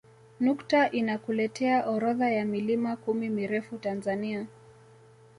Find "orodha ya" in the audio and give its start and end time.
1.89-2.45